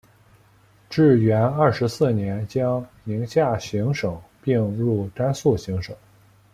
[0.89, 5.95] 至元二十四年将宁夏行省并入甘肃行省。